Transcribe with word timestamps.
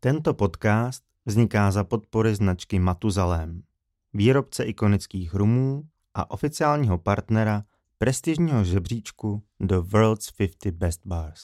Tento 0.00 0.34
podcast 0.34 1.04
vzniká 1.24 1.70
za 1.70 1.84
podpory 1.84 2.34
značky 2.34 2.78
Matuzalem, 2.78 3.62
výrobce 4.12 4.64
ikonických 4.64 5.34
rumů 5.34 5.84
a 6.14 6.30
oficiálního 6.30 6.98
partnera 6.98 7.64
prestižního 7.98 8.64
žebříčku 8.64 9.42
The 9.60 9.76
World's 9.76 10.30
50 10.30 10.74
Best 10.74 11.00
Bars. 11.06 11.42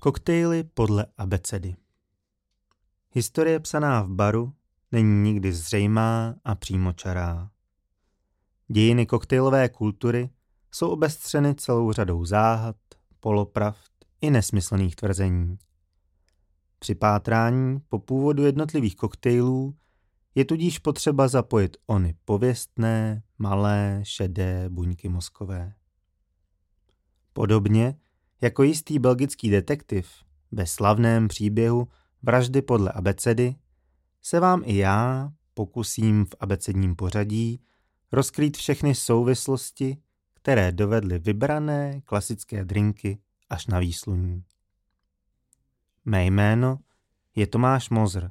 Koktejly 0.00 0.64
podle 0.64 1.06
abecedy 1.16 1.76
Historie 3.10 3.60
psaná 3.60 4.02
v 4.02 4.08
baru 4.08 4.52
není 4.92 5.22
nikdy 5.22 5.52
zřejmá 5.52 6.34
a 6.44 6.54
přímočará. 6.54 7.50
Dějiny 8.68 9.06
koktejlové 9.06 9.68
kultury 9.68 10.30
jsou 10.72 10.90
obestřeny 10.90 11.54
celou 11.54 11.92
řadou 11.92 12.24
záhad, 12.24 12.76
polopravd 13.20 13.90
i 14.20 14.30
nesmyslných 14.30 14.96
tvrzení. 14.96 15.58
Při 16.78 16.94
pátrání 16.94 17.80
po 17.88 17.98
původu 17.98 18.44
jednotlivých 18.44 18.96
koktejlů 18.96 19.76
je 20.34 20.44
tudíž 20.44 20.78
potřeba 20.78 21.28
zapojit 21.28 21.76
ony 21.86 22.14
pověstné, 22.24 23.22
malé, 23.38 24.00
šedé 24.02 24.68
buňky 24.68 25.08
mozkové. 25.08 25.74
Podobně 27.32 27.98
jako 28.40 28.62
jistý 28.62 28.98
belgický 28.98 29.50
detektiv 29.50 30.08
ve 30.52 30.66
slavném 30.66 31.28
příběhu 31.28 31.88
Vraždy 32.22 32.62
podle 32.62 32.92
abecedy 32.92 33.54
se 34.22 34.40
vám 34.40 34.62
i 34.64 34.76
já 34.76 35.32
pokusím 35.54 36.24
v 36.24 36.34
abecedním 36.40 36.96
pořadí 36.96 37.60
rozkrýt 38.12 38.56
všechny 38.56 38.94
souvislosti, 38.94 39.98
které 40.34 40.72
dovedly 40.72 41.18
vybrané 41.18 42.00
klasické 42.04 42.64
drinky 42.64 43.18
až 43.50 43.66
na 43.66 43.78
výsluní. 43.78 44.44
Mé 46.04 46.26
jméno 46.26 46.78
je 47.36 47.46
Tomáš 47.46 47.90
Mozr 47.90 48.30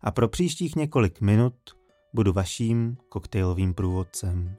a 0.00 0.10
pro 0.10 0.28
příštích 0.28 0.76
několik 0.76 1.20
minut 1.20 1.54
budu 2.14 2.32
vaším 2.32 2.96
koktejlovým 3.08 3.74
průvodcem. 3.74 4.56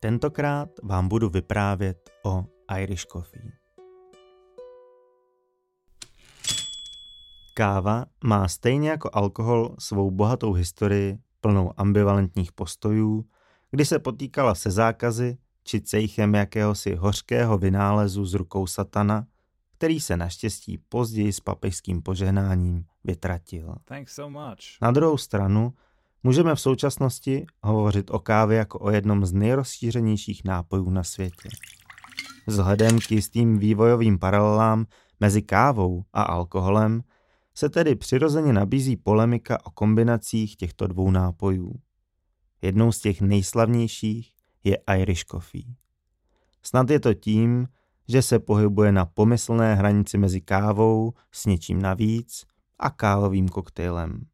Tentokrát 0.00 0.68
vám 0.82 1.08
budu 1.08 1.28
vyprávět 1.28 2.10
o 2.24 2.44
Irish 2.78 3.06
Coffee. 3.06 3.63
Káva 7.54 8.04
má 8.24 8.48
stejně 8.48 8.90
jako 8.90 9.10
alkohol 9.12 9.76
svou 9.78 10.10
bohatou 10.10 10.52
historii 10.52 11.18
plnou 11.40 11.72
ambivalentních 11.76 12.52
postojů, 12.52 13.24
kdy 13.70 13.84
se 13.84 13.98
potýkala 13.98 14.54
se 14.54 14.70
zákazy 14.70 15.38
či 15.64 15.80
cejchem 15.80 16.34
jakéhosi 16.34 16.94
hořkého 16.94 17.58
vynálezu 17.58 18.24
z 18.24 18.34
rukou 18.34 18.66
satana, 18.66 19.26
který 19.78 20.00
se 20.00 20.16
naštěstí 20.16 20.78
později 20.88 21.32
s 21.32 21.40
papežským 21.40 22.02
požehnáním 22.02 22.84
vytratil. 23.04 23.74
So 24.06 24.30
Na 24.82 24.90
druhou 24.90 25.16
stranu 25.16 25.74
můžeme 26.22 26.54
v 26.54 26.60
současnosti 26.60 27.46
hovořit 27.62 28.10
o 28.10 28.18
kávě 28.18 28.58
jako 28.58 28.78
o 28.78 28.90
jednom 28.90 29.26
z 29.26 29.32
nejrozšířenějších 29.32 30.44
nápojů 30.44 30.90
na 30.90 31.04
světě. 31.04 31.48
Vzhledem 32.46 32.98
k 32.98 33.10
jistým 33.10 33.58
vývojovým 33.58 34.18
paralelám 34.18 34.86
mezi 35.20 35.42
kávou 35.42 36.04
a 36.12 36.22
alkoholem 36.22 37.02
se 37.56 37.68
tedy 37.68 37.94
přirozeně 37.94 38.52
nabízí 38.52 38.96
polemika 38.96 39.66
o 39.66 39.70
kombinacích 39.70 40.56
těchto 40.56 40.86
dvou 40.86 41.10
nápojů. 41.10 41.74
Jednou 42.62 42.92
z 42.92 43.00
těch 43.00 43.20
nejslavnějších 43.20 44.32
je 44.64 44.78
Irish 44.96 45.24
Coffee. 45.24 45.74
Snad 46.62 46.90
je 46.90 47.00
to 47.00 47.14
tím, 47.14 47.68
že 48.08 48.22
se 48.22 48.38
pohybuje 48.38 48.92
na 48.92 49.06
pomyslné 49.06 49.74
hranici 49.74 50.18
mezi 50.18 50.40
kávou 50.40 51.12
s 51.32 51.46
něčím 51.46 51.82
navíc 51.82 52.44
a 52.78 52.90
kávovým 52.90 53.48
koktejlem. 53.48 54.26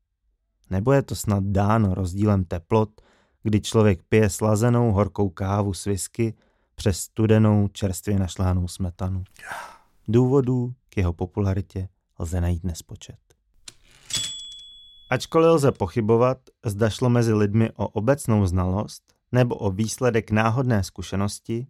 Nebo 0.70 0.92
je 0.92 1.02
to 1.02 1.14
snad 1.14 1.44
dáno 1.44 1.94
rozdílem 1.94 2.44
teplot, 2.44 3.00
kdy 3.42 3.60
člověk 3.60 4.02
pije 4.02 4.30
slazenou 4.30 4.92
horkou 4.92 5.28
kávu 5.28 5.74
s 5.74 5.84
whisky 5.84 6.34
přes 6.74 6.98
studenou 6.98 7.68
čerstvě 7.68 8.18
našlánou 8.18 8.68
smetanu. 8.68 9.24
Důvodů 10.08 10.74
k 10.88 10.96
jeho 10.96 11.12
popularitě 11.12 11.88
lze 12.20 12.40
najít 12.40 12.64
nespočet. 12.64 13.18
Ačkoliv 15.10 15.50
lze 15.50 15.72
pochybovat, 15.72 16.38
zda 16.64 16.90
šlo 16.90 17.10
mezi 17.10 17.32
lidmi 17.32 17.70
o 17.76 17.88
obecnou 17.88 18.46
znalost 18.46 19.02
nebo 19.32 19.54
o 19.54 19.70
výsledek 19.70 20.30
náhodné 20.30 20.84
zkušenosti, 20.84 21.66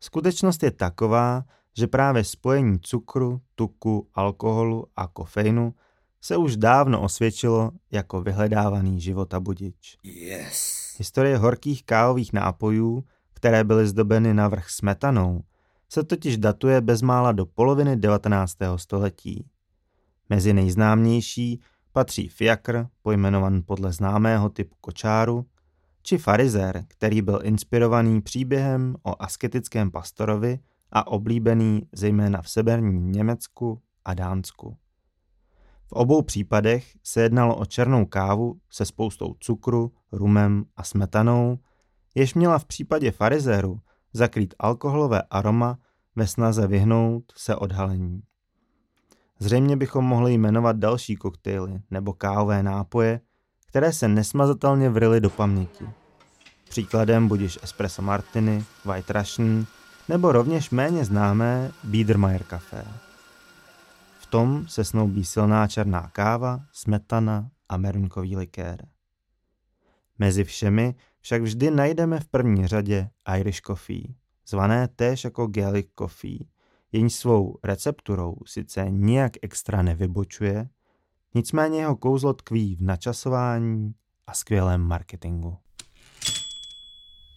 skutečnost 0.00 0.62
je 0.62 0.70
taková, 0.70 1.44
že 1.76 1.86
právě 1.86 2.24
spojení 2.24 2.80
cukru, 2.80 3.40
tuku, 3.54 4.08
alkoholu 4.14 4.86
a 4.96 5.08
kofeinu 5.08 5.74
se 6.20 6.36
už 6.36 6.56
dávno 6.56 7.02
osvědčilo 7.02 7.70
jako 7.90 8.22
vyhledávaný 8.22 9.00
života 9.00 9.40
budič. 9.40 9.98
Yes. 10.02 10.94
Historie 10.98 11.38
horkých 11.38 11.84
kávových 11.84 12.32
nápojů, 12.32 13.04
které 13.32 13.64
byly 13.64 13.86
zdobeny 13.86 14.34
navrch 14.34 14.70
smetanou, 14.70 15.42
se 15.88 16.04
totiž 16.04 16.36
datuje 16.36 16.80
bezmála 16.80 17.32
do 17.32 17.46
poloviny 17.46 17.96
19. 17.96 18.56
století. 18.76 19.46
Mezi 20.30 20.52
nejznámější 20.52 21.60
patří 21.92 22.28
fiakr, 22.28 22.86
pojmenovan 23.02 23.62
podle 23.66 23.92
známého 23.92 24.48
typu 24.48 24.76
kočáru, 24.80 25.46
či 26.02 26.18
farizér, 26.18 26.84
který 26.88 27.22
byl 27.22 27.40
inspirovaný 27.42 28.20
příběhem 28.20 28.96
o 29.02 29.22
asketickém 29.22 29.90
pastorovi 29.90 30.58
a 30.92 31.06
oblíbený 31.06 31.88
zejména 31.92 32.42
v 32.42 32.50
severním 32.50 33.12
Německu 33.12 33.82
a 34.04 34.14
Dánsku. 34.14 34.76
V 35.86 35.92
obou 35.92 36.22
případech 36.22 36.96
se 37.02 37.22
jednalo 37.22 37.56
o 37.56 37.64
černou 37.64 38.06
kávu 38.06 38.60
se 38.70 38.84
spoustou 38.84 39.34
cukru, 39.40 39.92
rumem 40.12 40.64
a 40.76 40.82
smetanou, 40.82 41.58
jež 42.14 42.34
měla 42.34 42.58
v 42.58 42.64
případě 42.64 43.10
farizéru 43.10 43.80
zakrýt 44.12 44.54
alkoholové 44.58 45.22
aroma 45.30 45.78
ve 46.16 46.26
snaze 46.26 46.66
vyhnout 46.66 47.32
se 47.36 47.56
odhalení. 47.56 48.22
Zřejmě 49.44 49.76
bychom 49.76 50.04
mohli 50.04 50.32
jmenovat 50.34 50.76
další 50.76 51.16
koktejly 51.16 51.80
nebo 51.90 52.12
kávové 52.12 52.62
nápoje, 52.62 53.20
které 53.66 53.92
se 53.92 54.08
nesmazatelně 54.08 54.90
vryly 54.90 55.20
do 55.20 55.30
paměti. 55.30 55.88
Příkladem 56.68 57.28
budiš 57.28 57.58
espresso 57.62 58.02
martini, 58.02 58.64
white 58.84 59.10
russian 59.10 59.66
nebo 60.08 60.32
rovněž 60.32 60.70
méně 60.70 61.04
známé 61.04 61.70
Biedermeier 61.84 62.42
Café. 62.42 62.84
V 64.18 64.26
tom 64.26 64.68
se 64.68 64.84
snoubí 64.84 65.24
silná 65.24 65.68
černá 65.68 66.10
káva, 66.12 66.60
smetana 66.72 67.50
a 67.68 67.76
merunkový 67.76 68.36
likér. 68.36 68.86
Mezi 70.18 70.44
všemi 70.44 70.94
však 71.20 71.42
vždy 71.42 71.70
najdeme 71.70 72.20
v 72.20 72.28
první 72.28 72.66
řadě 72.66 73.10
Irish 73.38 73.60
Coffee, 73.60 74.14
zvané 74.48 74.88
též 74.88 75.24
jako 75.24 75.46
Gaelic 75.46 75.88
Coffee, 75.98 76.38
jenž 76.94 77.14
svou 77.14 77.58
recepturou 77.64 78.36
sice 78.46 78.86
nijak 78.90 79.32
extra 79.42 79.82
nevybočuje, 79.82 80.68
nicméně 81.34 81.78
jeho 81.80 81.96
kouzlo 81.96 82.32
tkví 82.32 82.76
v 82.76 82.80
načasování 82.80 83.94
a 84.26 84.34
skvělém 84.34 84.80
marketingu. 84.80 85.56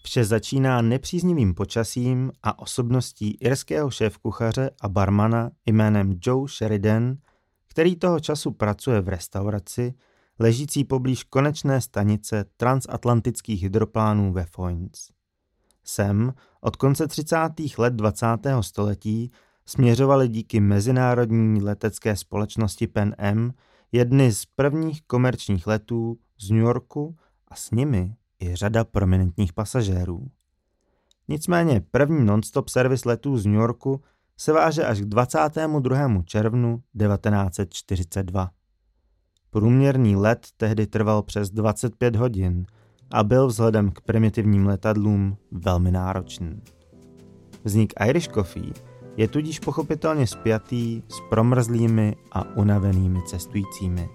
Vše 0.03 0.25
začíná 0.25 0.81
nepříznivým 0.81 1.53
počasím 1.53 2.31
a 2.44 2.59
osobností 2.59 3.31
irského 3.31 3.91
šéfkuchaře 3.91 4.72
a 4.81 4.90
barmana 4.90 5.51
jménem 5.66 6.19
Joe 6.22 6.47
Sheridan, 6.47 7.16
který 7.68 7.95
toho 7.95 8.19
času 8.19 8.51
pracuje 8.51 9.01
v 9.01 9.07
restauraci, 9.07 9.94
ležící 10.39 10.83
poblíž 10.83 11.24
konečné 11.24 11.81
stanice 11.81 12.45
transatlantických 12.57 13.63
hydroplánů 13.63 14.33
ve 14.33 14.45
Foynes. 14.45 15.10
Sem 15.83 16.33
od 16.62 16.75
konce 16.75 17.07
30. 17.07 17.38
let 17.77 17.94
20. 17.94 18.25
století 18.62 19.31
směřovaly 19.68 20.28
díky 20.28 20.60
mezinárodní 20.60 21.62
letecké 21.62 22.16
společnosti 22.16 22.88
Pan 22.88 23.14
Am 23.18 23.54
jedny 23.92 24.31
z 24.31 24.46
prvních 24.46 25.02
komerčních 25.02 25.68
letů 25.68 26.18
z 26.40 26.52
New 26.52 26.60
Yorku 26.60 27.16
a 27.48 27.56
s 27.56 27.72
nimi 27.72 28.16
i 28.40 28.56
řada 28.56 28.84
prominentních 28.84 29.54
pasažérů. 29.54 30.28
Nicméně 31.28 31.81
první 31.92 32.25
non-stop 32.25 32.69
servis 32.69 33.06
letů 33.06 33.38
z 33.38 33.46
New 33.46 33.56
Yorku 33.56 34.02
se 34.38 34.54
váže 34.54 34.86
až 34.86 35.02
k 35.02 35.06
22. 35.06 36.24
červnu 36.25 36.78
1942. 36.78 38.50
Průměrný 39.50 40.16
let 40.16 40.48
tehdy 40.58 40.88
trval 40.88 41.24
přes 41.24 41.50
25 41.50 42.16
hodin 42.16 42.66
a 43.12 43.24
byl 43.24 43.48
vzhledem 43.48 43.92
k 43.92 44.02
primitivním 44.02 44.66
letadlům 44.66 45.38
velmi 45.52 45.92
náročný. 45.92 46.62
Vznik 47.63 47.94
Irish 48.08 48.28
Coffee 48.28 48.74
je 49.18 49.28
tudíž 49.28 49.60
pochopitelně 49.60 50.28
spjatý 50.28 51.02
s 51.10 51.19
promrzlými 51.30 52.16
a 52.31 52.56
unavenými 52.56 53.22
cestujícími. 53.25 54.10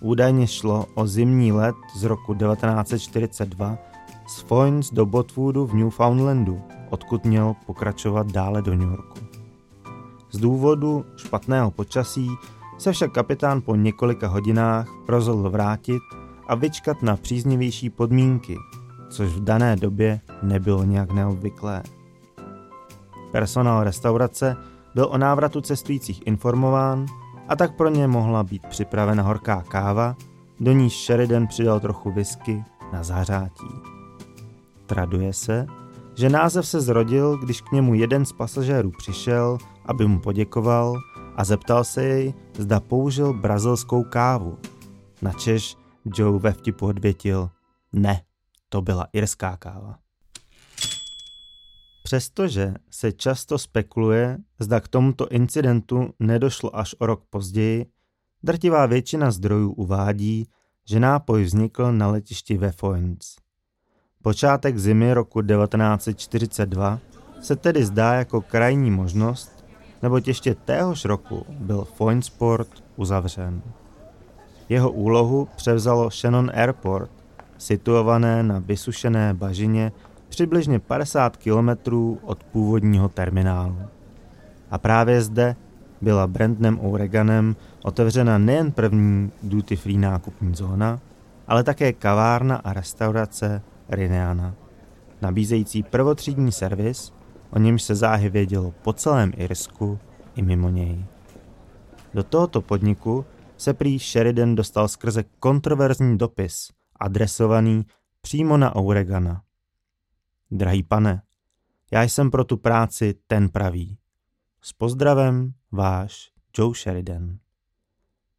Údajně 0.00 0.46
šlo 0.46 0.86
o 0.94 1.06
zimní 1.06 1.52
let 1.52 1.74
z 1.96 2.04
roku 2.04 2.34
1942 2.34 3.78
z 4.28 4.40
Foynes 4.40 4.90
do 4.92 5.06
Botwoodu 5.06 5.66
v 5.66 5.74
Newfoundlandu, 5.74 6.62
odkud 6.90 7.24
měl 7.24 7.54
pokračovat 7.66 8.32
dále 8.32 8.62
do 8.62 8.74
New 8.74 8.90
Yorku. 8.90 9.18
Z 10.32 10.38
důvodu 10.38 11.04
špatného 11.16 11.70
počasí 11.70 12.28
se 12.78 12.92
však 12.92 13.12
kapitán 13.12 13.60
po 13.60 13.76
několika 13.76 14.28
hodinách 14.28 14.88
rozhodl 15.08 15.50
vrátit 15.50 16.02
a 16.48 16.54
vyčkat 16.54 17.02
na 17.02 17.16
příznivější 17.16 17.90
podmínky, 17.90 18.56
což 19.10 19.28
v 19.28 19.44
dané 19.44 19.76
době 19.76 20.20
nebylo 20.42 20.84
nějak 20.84 21.12
neobvyklé. 21.12 21.82
Personál 23.32 23.84
restaurace 23.84 24.56
byl 24.94 25.08
o 25.10 25.18
návratu 25.18 25.60
cestujících 25.60 26.26
informován 26.26 27.06
a 27.48 27.56
tak 27.56 27.76
pro 27.76 27.88
ně 27.88 28.06
mohla 28.06 28.44
být 28.44 28.66
připravena 28.66 29.22
horká 29.22 29.62
káva, 29.62 30.16
do 30.60 30.72
níž 30.72 31.06
Sheridan 31.06 31.46
přidal 31.46 31.80
trochu 31.80 32.12
whisky 32.12 32.64
na 32.92 33.02
zahřátí. 33.02 33.68
Traduje 34.86 35.32
se, 35.32 35.66
že 36.14 36.28
název 36.28 36.66
se 36.66 36.80
zrodil, 36.80 37.36
když 37.36 37.60
k 37.60 37.72
němu 37.72 37.94
jeden 37.94 38.24
z 38.24 38.32
pasažérů 38.32 38.90
přišel, 38.98 39.58
aby 39.84 40.06
mu 40.06 40.20
poděkoval 40.20 40.96
a 41.36 41.44
zeptal 41.44 41.84
se 41.84 42.04
jej, 42.04 42.34
zda 42.58 42.80
použil 42.80 43.32
brazilskou 43.32 44.04
kávu. 44.04 44.58
Načež 45.22 45.76
Joe 46.04 46.38
ve 46.38 46.52
vtipu 46.52 46.86
odvětil, 46.86 47.50
ne, 47.92 48.22
to 48.68 48.82
byla 48.82 49.06
irská 49.12 49.56
káva. 49.56 49.98
Přestože 52.10 52.74
se 52.90 53.12
často 53.12 53.58
spekuluje, 53.58 54.38
zda 54.58 54.80
k 54.80 54.88
tomuto 54.88 55.28
incidentu 55.28 56.10
nedošlo 56.18 56.76
až 56.76 56.94
o 56.98 57.06
rok 57.06 57.24
později, 57.30 57.86
drtivá 58.42 58.86
většina 58.86 59.30
zdrojů 59.30 59.72
uvádí, 59.72 60.48
že 60.88 61.00
nápoj 61.00 61.44
vznikl 61.44 61.92
na 61.92 62.06
letišti 62.06 62.58
ve 62.58 62.72
Foynes. 62.72 63.36
Počátek 64.22 64.78
zimy 64.78 65.14
roku 65.14 65.42
1942 65.42 66.98
se 67.40 67.56
tedy 67.56 67.84
zdá 67.84 68.14
jako 68.14 68.40
krajní 68.40 68.90
možnost, 68.90 69.64
neboť 70.02 70.28
ještě 70.28 70.54
téhož 70.54 71.04
roku 71.04 71.46
byl 71.48 71.84
Foynesport 71.84 72.84
uzavřen. 72.96 73.62
Jeho 74.68 74.90
úlohu 74.90 75.48
převzalo 75.56 76.10
Shannon 76.10 76.50
Airport, 76.54 77.10
situované 77.58 78.42
na 78.42 78.58
vysušené 78.58 79.34
bažině 79.34 79.92
přibližně 80.30 80.78
50 80.78 81.36
kilometrů 81.36 82.18
od 82.22 82.44
původního 82.44 83.08
terminálu. 83.08 83.76
A 84.70 84.78
právě 84.78 85.22
zde 85.22 85.56
byla 86.00 86.26
Brandnem 86.26 86.80
O'Reganem 86.80 87.56
otevřena 87.82 88.38
nejen 88.38 88.72
první 88.72 89.32
duty 89.42 89.76
free 89.76 89.98
nákupní 89.98 90.54
zóna, 90.54 91.00
ale 91.48 91.64
také 91.64 91.92
kavárna 91.92 92.56
a 92.56 92.72
restaurace 92.72 93.62
Rineana, 93.88 94.54
nabízející 95.22 95.82
prvotřídní 95.82 96.52
servis, 96.52 97.12
o 97.50 97.58
němž 97.58 97.82
se 97.82 97.94
záhy 97.94 98.30
vědělo 98.30 98.74
po 98.82 98.92
celém 98.92 99.32
Irsku 99.36 99.98
i 100.36 100.42
mimo 100.42 100.70
něj. 100.70 101.04
Do 102.14 102.22
tohoto 102.22 102.60
podniku 102.60 103.24
se 103.56 103.74
prý 103.74 103.98
Sheridan 103.98 104.54
dostal 104.54 104.88
skrze 104.88 105.24
kontroverzní 105.40 106.18
dopis, 106.18 106.68
adresovaný 107.00 107.86
přímo 108.22 108.56
na 108.56 108.76
O'Regana. 108.76 109.42
Drahý 110.50 110.82
pane, 110.82 111.22
já 111.92 112.02
jsem 112.02 112.30
pro 112.30 112.44
tu 112.44 112.56
práci 112.56 113.14
ten 113.26 113.48
pravý. 113.48 113.98
S 114.62 114.72
pozdravem, 114.72 115.52
váš 115.72 116.32
Joe 116.58 116.74
Sheridan. 116.74 117.38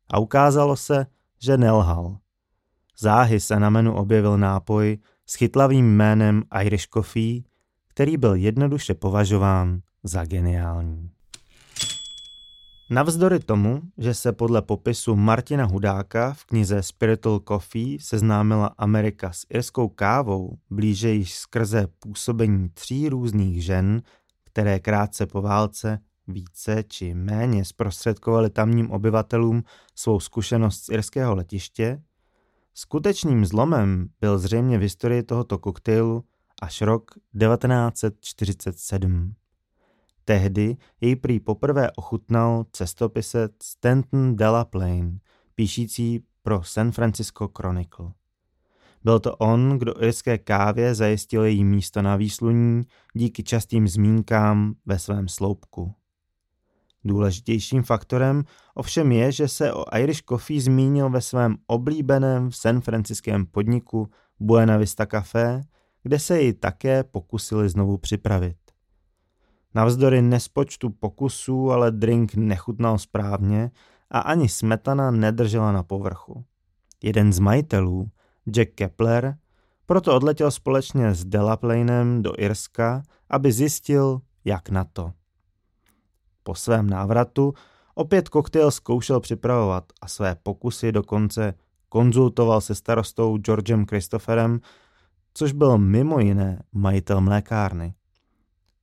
A 0.10 0.20
ukázalo 0.20 0.78
se, 0.78 1.06
že 1.40 1.58
nelhal. 1.58 2.18
Záhy 3.00 3.40
se 3.40 3.60
na 3.60 3.70
menu 3.70 3.96
objevil 3.96 4.38
nápoj 4.38 4.98
s 5.26 5.36
chytlavým 5.36 5.96
jménem 5.96 6.44
Irish 6.62 6.88
Coffee, 6.88 7.44
který 7.88 8.18
byl 8.18 8.36
jednoduše 8.36 8.94
považován 8.94 9.82
za 10.04 10.26
geniální. 10.26 11.12
Navzdory 12.92 13.40
tomu, 13.40 13.82
že 13.98 14.14
se 14.14 14.32
podle 14.32 14.62
popisu 14.62 15.16
Martina 15.16 15.66
Hudáka 15.66 16.34
v 16.34 16.46
knize 16.46 16.84
Spiritual 16.84 17.40
Coffee 17.48 17.98
seznámila 18.00 18.76
Amerika 18.78 19.32
s 19.34 19.46
irskou 19.50 19.90
kávou 19.90 20.58
blíže 20.70 21.10
již 21.10 21.36
skrze 21.36 21.88
působení 22.00 22.70
tří 22.70 23.10
různých 23.10 23.64
žen, 23.64 24.02
které 24.44 24.80
krátce 24.80 25.26
po 25.26 25.42
válce 25.42 26.00
více 26.28 26.84
či 26.84 27.14
méně 27.14 27.66
zprostředkovali 27.66 28.50
tamním 28.50 28.92
obyvatelům 28.92 29.64
svou 29.96 30.20
zkušenost 30.20 30.86
z 30.86 30.90
irského 30.90 31.36
letiště, 31.36 32.02
skutečným 32.74 33.46
zlomem 33.46 34.08
byl 34.22 34.40
zřejmě 34.40 34.78
v 34.78 34.82
historii 34.82 35.24
tohoto 35.24 35.58
koktejlu 35.58 36.24
až 36.62 36.82
rok 36.82 37.12
1947. 37.40 39.34
Tehdy 40.26 40.78
jej 41.02 41.16
prý 41.16 41.40
poprvé 41.40 41.92
ochutnal 41.92 42.66
cestopisec 42.72 43.52
Stanton 43.64 44.36
Delaplane, 44.36 45.20
píšící 45.56 46.24
pro 46.44 46.64
San 46.64 46.92
Francisco 46.92 47.50
Chronicle. 47.58 48.12
Byl 49.04 49.20
to 49.20 49.36
on, 49.36 49.78
kdo 49.78 50.04
irské 50.04 50.38
kávě 50.38 50.96
zajistil 50.96 51.44
její 51.44 51.64
místo 51.64 52.02
na 52.02 52.16
výsluní 52.16 52.84
díky 53.14 53.44
častým 53.44 53.88
zmínkám 53.88 54.76
ve 54.86 55.00
svém 55.00 55.28
sloupku. 55.28 55.96
Důležitějším 57.04 57.84
faktorem 57.84 58.44
ovšem 58.76 59.12
je, 59.12 59.32
že 59.32 59.48
se 59.48 59.74
o 59.74 59.86
Irish 59.98 60.22
Coffee 60.30 60.62
zmínil 60.62 61.10
ve 61.10 61.22
svém 61.22 61.58
oblíbeném 61.68 62.52
San 62.52 62.82
Franciském 62.82 63.46
podniku 63.46 64.10
Buena 64.40 64.78
Vista 64.78 65.06
Café, 65.06 65.62
kde 66.04 66.20
se 66.20 66.42
ji 66.42 66.54
také 66.54 67.04
pokusili 67.04 67.70
znovu 67.70 67.98
připravit. 67.98 68.61
Navzdory 69.76 70.22
nespočtu 70.22 70.90
pokusů 70.90 71.72
ale 71.72 71.92
drink 71.92 72.36
nechutnal 72.36 72.98
správně 72.98 73.72
a 74.10 74.20
ani 74.20 74.50
smetana 74.50 75.12
nedržela 75.12 75.72
na 75.72 75.84
povrchu. 75.84 76.46
Jeden 77.04 77.34
z 77.34 77.40
majitelů, 77.40 78.10
Jack 78.56 78.72
Kepler, 78.76 79.38
proto 79.86 80.16
odletěl 80.16 80.52
společně 80.52 81.14
s 81.14 81.26
Delaplanem 81.26 82.22
do 82.22 82.34
Irska, 82.38 83.04
aby 83.30 83.52
zjistil, 83.52 84.22
jak 84.46 84.70
na 84.70 84.84
to. 84.84 85.12
Po 86.44 86.56
svém 86.56 86.90
návratu 86.90 87.54
opět 87.96 88.30
koktejl 88.30 88.72
zkoušel 88.72 89.20
připravovat 89.20 89.84
a 90.02 90.08
své 90.08 90.36
pokusy 90.36 90.92
dokonce 90.92 91.54
konzultoval 91.90 92.62
se 92.62 92.76
starostou 92.76 93.38
Georgem 93.38 93.86
Christopherem, 93.86 94.60
což 95.34 95.52
byl 95.52 95.78
mimo 95.78 96.20
jiné 96.20 96.64
majitel 96.72 97.22
mlékárny. 97.22 97.94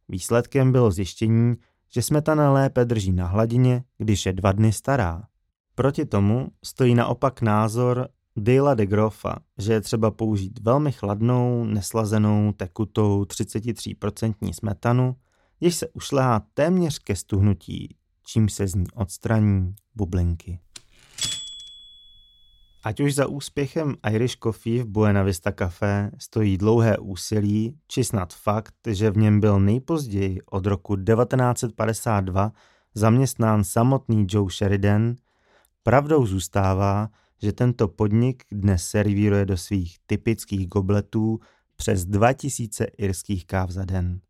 Výsledkem 0.09 0.73
bylo 0.73 0.91
zjištění, 0.91 1.57
že 1.95 2.03
smetana 2.03 2.53
lépe 2.53 2.85
drží 2.85 3.12
na 3.12 3.27
hladině, 3.27 3.85
když 3.99 4.27
je 4.27 4.33
dva 4.33 4.53
dny 4.53 4.73
stará. 4.73 5.23
Proti 5.75 6.05
tomu 6.07 6.49
stojí 6.65 6.95
naopak 6.95 7.43
názor 7.43 8.09
Dale 8.37 8.77
de 8.77 8.87
Groffa, 8.87 9.37
že 9.59 9.73
je 9.73 9.81
třeba 9.81 10.11
použít 10.11 10.61
velmi 10.62 10.93
chladnou, 10.93 11.65
neslazenou, 11.65 12.53
tekutou 12.53 13.23
33% 13.23 14.53
smetanu, 14.53 15.17
jež 15.61 15.75
se 15.75 15.88
ušlehá 15.88 16.43
téměř 16.55 16.99
ke 16.99 17.17
stuhnutí, 17.17 17.97
čím 18.27 18.49
se 18.49 18.67
z 18.67 18.75
ní 18.75 18.87
odstraní 18.95 19.75
bublinky. 19.95 20.61
Ať 22.83 23.01
už 23.01 23.15
za 23.15 23.27
úspěchem 23.27 23.97
Irish 24.11 24.37
Coffee 24.43 24.83
v 24.83 24.87
Buena 24.87 25.23
Vista 25.23 25.53
Café 25.53 26.11
stojí 26.19 26.59
dlouhé 26.59 26.99
úsilí, 26.99 27.79
či 27.89 28.05
snad 28.05 28.35
fakt, 28.35 28.75
že 28.87 29.11
v 29.11 29.17
něm 29.17 29.41
byl 29.41 29.61
nejpozději 29.61 30.39
od 30.51 30.67
roku 30.67 30.97
1952 30.97 32.53
zaměstnán 32.95 33.65
samotný 33.65 34.27
Joe 34.31 34.51
Sheridan, 34.51 35.15
pravdou 35.83 36.27
zůstává, 36.27 37.09
že 37.43 37.53
tento 37.53 37.89
podnik 37.89 38.43
dnes 38.53 38.85
servíruje 38.85 39.45
do 39.45 39.57
svých 39.57 39.97
typických 40.07 40.69
gobletů 40.69 41.41
přes 41.77 42.05
2000 42.05 42.85
irských 42.85 43.47
káv 43.47 43.71
za 43.71 43.85
den. 43.85 44.21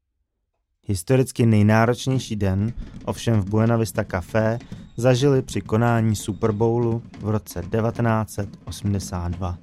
Historicky 0.91 1.47
nejnáročnější 1.47 2.37
den 2.37 2.73
ovšem 3.05 3.41
v 3.41 3.51
Buena 3.51 3.77
Vista 3.77 4.05
Café 4.05 4.59
zažili 4.97 5.43
při 5.43 5.61
konání 5.61 6.17
Super 6.17 6.53
Bowlu 6.53 7.03
v 7.21 7.29
roce 7.29 7.61
1982. 7.61 9.59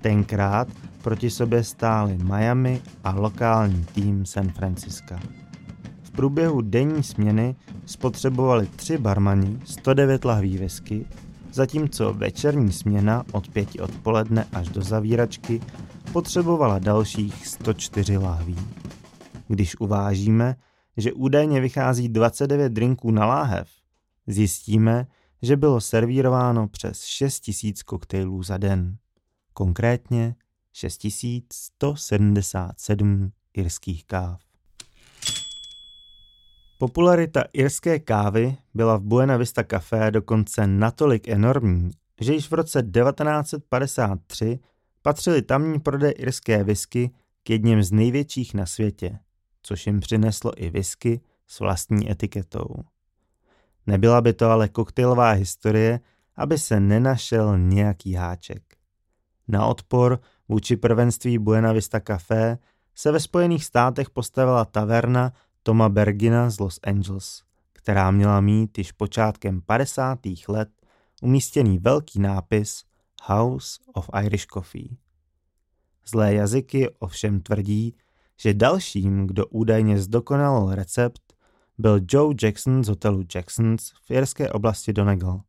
Tenkrát 0.00 0.68
proti 1.02 1.30
sobě 1.30 1.64
stály 1.64 2.18
Miami 2.18 2.80
a 3.04 3.14
lokální 3.14 3.84
tým 3.84 4.26
San 4.26 4.48
Francisca. 4.48 5.20
V 6.02 6.10
průběhu 6.10 6.60
denní 6.60 7.02
směny 7.02 7.56
spotřebovali 7.86 8.66
tři 8.76 8.98
barmani 8.98 9.58
109 9.64 10.24
lahví 10.24 10.58
whisky, 10.58 11.06
zatímco 11.52 12.12
večerní 12.12 12.72
směna 12.72 13.24
od 13.32 13.48
pěti 13.48 13.80
odpoledne 13.80 14.46
až 14.52 14.68
do 14.68 14.82
zavíračky 14.82 15.60
potřebovala 16.12 16.78
dalších 16.78 17.46
104 17.46 18.18
lahví. 18.18 18.56
Když 19.52 19.80
uvážíme, 19.80 20.56
že 20.96 21.12
údajně 21.12 21.60
vychází 21.60 22.08
29 22.08 22.72
drinků 22.72 23.10
na 23.10 23.26
láhev, 23.26 23.68
zjistíme, 24.26 25.06
že 25.42 25.56
bylo 25.56 25.80
servírováno 25.80 26.68
přes 26.68 27.04
6000 27.04 27.82
koktejlů 27.82 28.42
za 28.42 28.56
den. 28.56 28.96
Konkrétně 29.52 30.34
6177 30.72 33.32
irských 33.54 34.04
káv. 34.04 34.40
Popularita 36.78 37.44
irské 37.52 37.98
kávy 37.98 38.56
byla 38.74 38.96
v 38.96 39.02
Buena 39.02 39.36
Vista 39.36 39.62
Café 39.62 40.10
dokonce 40.10 40.66
natolik 40.66 41.28
enormní, 41.28 41.90
že 42.20 42.34
již 42.34 42.50
v 42.50 42.54
roce 42.54 42.82
1953 42.82 44.58
patřili 45.02 45.42
tamní 45.42 45.80
prodej 45.80 46.14
irské 46.16 46.64
whisky 46.64 47.10
k 47.42 47.50
jedním 47.50 47.82
z 47.82 47.92
největších 47.92 48.54
na 48.54 48.66
světě, 48.66 49.18
což 49.62 49.86
jim 49.86 50.00
přineslo 50.00 50.52
i 50.56 50.70
whisky 50.70 51.20
s 51.46 51.60
vlastní 51.60 52.10
etiketou. 52.10 52.74
Nebyla 53.86 54.20
by 54.20 54.32
to 54.32 54.50
ale 54.50 54.68
koktejlová 54.68 55.30
historie, 55.30 56.00
aby 56.36 56.58
se 56.58 56.80
nenašel 56.80 57.58
nějaký 57.58 58.14
háček. 58.14 58.62
Na 59.48 59.66
odpor 59.66 60.20
vůči 60.48 60.76
prvenství 60.76 61.38
Buena 61.38 61.72
Vista 61.72 62.00
Café 62.00 62.58
se 62.94 63.12
ve 63.12 63.20
Spojených 63.20 63.64
státech 63.64 64.10
postavila 64.10 64.64
taverna 64.64 65.32
Toma 65.62 65.88
Bergina 65.88 66.50
z 66.50 66.58
Los 66.58 66.80
Angeles, 66.82 67.42
která 67.72 68.10
měla 68.10 68.40
mít 68.40 68.78
již 68.78 68.92
počátkem 68.92 69.60
50. 69.60 70.18
let 70.48 70.68
umístěný 71.22 71.78
velký 71.78 72.20
nápis 72.20 72.84
House 73.22 73.80
of 73.94 74.10
Irish 74.24 74.46
Coffee. 74.46 74.96
Zlé 76.06 76.34
jazyky 76.34 76.88
ovšem 76.98 77.40
tvrdí, 77.40 77.96
že 78.42 78.54
dalším, 78.54 79.26
kdo 79.26 79.46
údajně 79.46 79.98
zdokonalil 79.98 80.74
recept, 80.74 81.22
byl 81.78 82.00
Joe 82.08 82.34
Jackson 82.42 82.84
z 82.84 82.88
hotelu 82.88 83.24
Jacksons 83.34 83.92
v 84.06 84.10
jirské 84.10 84.50
oblasti 84.50 84.92
Donegal, 84.92 85.40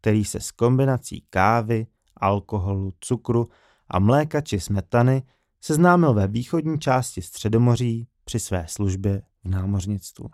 který 0.00 0.24
se 0.24 0.40
s 0.40 0.50
kombinací 0.50 1.24
kávy, 1.30 1.86
alkoholu, 2.16 2.92
cukru 3.00 3.48
a 3.88 3.98
mléka 3.98 4.40
či 4.40 4.60
smetany 4.60 5.22
seznámil 5.60 6.14
ve 6.14 6.26
východní 6.26 6.78
části 6.78 7.22
Středomoří 7.22 8.08
při 8.24 8.38
své 8.38 8.64
službě 8.68 9.22
v 9.44 9.48
námořnictvu. 9.48 10.28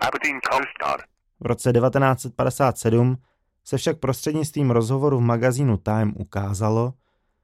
V 1.41 1.47
roce 1.47 1.73
1957 1.73 3.17
se 3.65 3.77
však 3.77 3.99
prostřednictvím 3.99 4.71
rozhovoru 4.71 5.19
v 5.19 5.23
magazínu 5.23 5.77
Time 5.77 6.13
ukázalo, 6.17 6.95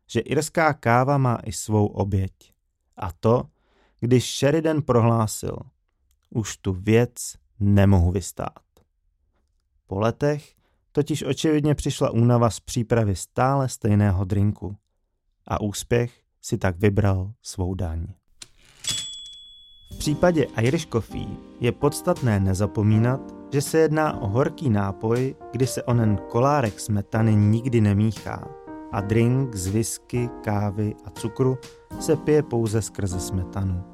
že 0.07 0.21
irská 0.21 0.73
káva 0.73 1.19
má 1.19 1.39
i 1.45 1.53
svou 1.53 1.87
oběť. 1.87 2.33
A 2.97 3.13
to, 3.21 3.43
když 4.05 4.39
Sheridan 4.39 4.83
prohlásil, 4.83 5.57
už 6.31 6.57
tu 6.57 6.73
věc 6.73 7.35
nemohu 7.61 8.11
vystát. 8.11 8.63
Po 9.87 9.99
letech 9.99 10.55
totiž 10.93 11.23
očividně 11.23 11.75
přišla 11.75 12.11
únava 12.11 12.51
z 12.51 12.61
přípravy 12.61 13.17
stále 13.17 13.69
stejného 13.69 14.25
drinku 14.25 14.77
a 15.49 15.61
úspěch 15.61 16.21
si 16.41 16.59
tak 16.59 16.79
vybral 16.79 17.33
svou 17.43 17.75
daň. 17.75 18.07
V 19.93 19.99
případě 19.99 20.47
Irish 20.63 20.87
Coffee 20.87 21.37
je 21.61 21.73
podstatné 21.73 22.41
nezapomínat, 22.41 23.21
že 23.53 23.61
se 23.61 23.79
jedná 23.79 24.21
o 24.21 24.29
horký 24.29 24.71
nápoj, 24.71 25.35
kdy 25.53 25.67
se 25.67 25.83
onen 25.83 26.19
kolárek 26.29 26.81
smetany 26.81 27.37
nikdy 27.37 27.81
nemíchá 27.81 28.49
a 28.93 29.01
drink 29.01 29.55
z 29.55 29.67
whisky, 29.67 30.29
kávy 30.43 30.95
a 31.05 31.11
cukru 31.11 31.59
se 32.01 32.17
pije 32.17 32.43
pouze 32.43 32.83
skrze 32.83 33.21
smetanu. 33.21 33.94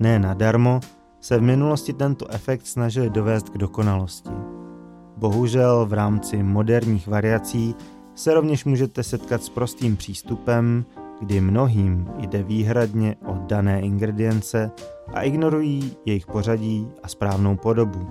Ne 0.00 0.18
nadarmo 0.18 0.80
se 1.20 1.38
v 1.38 1.42
minulosti 1.42 1.92
tento 1.92 2.30
efekt 2.30 2.66
snažili 2.66 3.10
dovést 3.10 3.48
k 3.48 3.58
dokonalosti. 3.58 4.30
Bohužel 5.16 5.86
v 5.86 5.92
rámci 5.92 6.42
moderních 6.42 7.08
variací 7.08 7.74
se 8.14 8.34
rovněž 8.34 8.64
můžete 8.64 9.02
setkat 9.02 9.42
s 9.42 9.48
prostým 9.48 9.96
přístupem, 9.96 10.84
kdy 11.20 11.40
mnohým 11.40 12.08
jde 12.18 12.42
výhradně 12.42 13.16
o 13.26 13.34
dané 13.46 13.80
ingredience 13.80 14.70
a 15.14 15.22
ignorují 15.22 15.96
jejich 16.06 16.26
pořadí 16.26 16.88
a 17.02 17.08
správnou 17.08 17.56
podobu. 17.56 18.08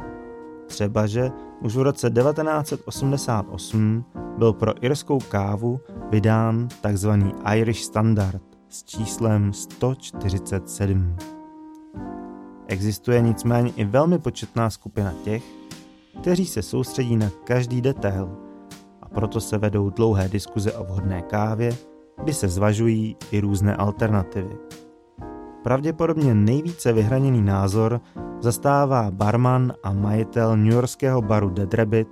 Třeba, 0.68 1.08
že 1.08 1.32
už 1.62 1.76
v 1.76 1.82
roce 1.82 2.10
1988 2.10 4.06
byl 4.38 4.54
pro 4.54 4.86
irskou 4.86 5.20
kávu 5.20 5.80
vydán 6.10 6.68
tzv. 6.68 7.10
Irish 7.54 7.84
Standard 7.84 8.42
s 8.70 8.84
číslem 8.84 9.54
147. 9.54 11.39
Existuje 12.70 13.22
nicméně 13.22 13.72
i 13.76 13.86
velmi 13.86 14.20
početná 14.20 14.70
skupina 14.70 15.14
těch, 15.24 15.44
kteří 16.22 16.46
se 16.46 16.62
soustředí 16.62 17.18
na 17.18 17.30
každý 17.44 17.82
detail 17.82 18.30
a 19.02 19.10
proto 19.10 19.42
se 19.42 19.58
vedou 19.58 19.90
dlouhé 19.90 20.30
diskuze 20.30 20.74
o 20.74 20.84
vhodné 20.84 21.22
kávě, 21.22 21.76
kdy 22.24 22.34
se 22.34 22.48
zvažují 22.48 23.16
i 23.32 23.40
různé 23.40 23.76
alternativy. 23.76 24.58
Pravděpodobně 25.64 26.34
nejvíce 26.34 26.94
vyhraněný 26.94 27.42
názor 27.42 28.02
zastává 28.42 29.12
barman 29.12 29.74
a 29.84 29.94
majitel 29.94 30.58
newyorského 30.58 31.22
baru 31.22 31.50
Dead 31.50 31.74
Rabbit 31.74 32.08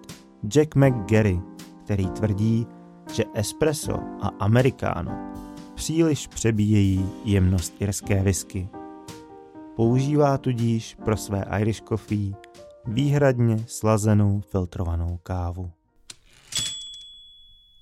Jack 0.48 0.76
McGarry, 0.76 1.42
který 1.84 2.10
tvrdí, 2.10 2.68
že 3.14 3.24
espresso 3.34 4.00
a 4.22 4.28
americano 4.40 5.32
příliš 5.76 6.28
přebíjejí 6.28 7.10
jemnost 7.26 7.74
irské 7.80 8.24
whisky. 8.24 8.70
Používá 9.78 10.38
tudíž 10.38 10.98
pro 11.06 11.18
své 11.18 11.46
Irish 11.60 11.82
coffee 11.82 12.34
výhradně 12.86 13.64
slazenou 13.68 14.42
filtrovanou 14.42 15.20
kávu. 15.24 15.72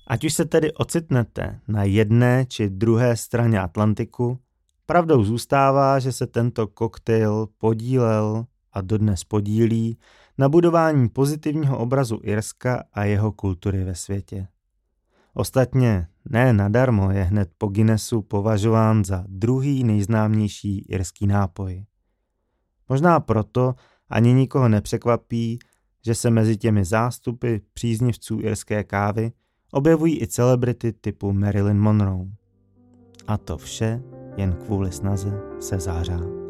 Ať 0.06 0.24
už 0.24 0.32
se 0.32 0.44
tedy 0.44 0.72
ocitnete 0.72 1.60
na 1.68 1.84
jedné 1.84 2.46
či 2.46 2.70
druhé 2.70 3.16
straně 3.16 3.60
Atlantiku, 3.60 4.38
pravdou 4.86 5.24
zůstává, 5.24 5.98
že 5.98 6.12
se 6.12 6.26
tento 6.26 6.66
koktejl 6.66 7.48
podílel 7.58 8.46
a 8.72 8.80
dodnes 8.80 9.24
podílí 9.24 9.98
na 10.38 10.48
budování 10.48 11.08
pozitivního 11.08 11.78
obrazu 11.78 12.20
Irska 12.22 12.84
a 12.92 13.04
jeho 13.04 13.32
kultury 13.32 13.84
ve 13.84 13.94
světě. 13.94 14.48
Ostatně 15.38 16.06
ne 16.30 16.52
nadarmo 16.52 17.10
je 17.10 17.22
hned 17.22 17.50
po 17.58 17.66
Guinnessu 17.66 18.22
považován 18.22 19.04
za 19.04 19.24
druhý 19.28 19.84
nejznámější 19.84 20.78
irský 20.78 21.26
nápoj. 21.26 21.84
Možná 22.88 23.20
proto 23.20 23.74
ani 24.10 24.32
nikoho 24.32 24.68
nepřekvapí, 24.68 25.58
že 26.04 26.14
se 26.14 26.30
mezi 26.30 26.56
těmi 26.56 26.84
zástupy 26.84 27.56
příznivců 27.72 28.40
irské 28.40 28.84
kávy 28.84 29.32
objevují 29.72 30.22
i 30.22 30.26
celebrity 30.26 30.92
typu 30.92 31.32
Marilyn 31.32 31.78
Monroe. 31.78 32.26
A 33.26 33.38
to 33.38 33.56
vše 33.56 34.02
jen 34.36 34.52
kvůli 34.52 34.92
snaze 34.92 35.40
se 35.60 35.80
zářát. 35.80 36.45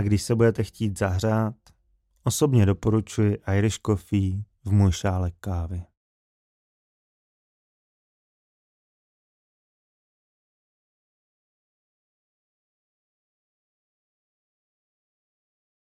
A 0.00 0.02
když 0.02 0.22
se 0.22 0.34
budete 0.34 0.64
chtít 0.64 0.98
zahřát, 0.98 1.54
osobně 2.24 2.66
doporučuji 2.66 3.38
Irish 3.56 3.78
Coffee 3.86 4.42
v 4.64 4.72
můj 4.72 4.92
šálek 4.92 5.34
kávy. 5.40 5.82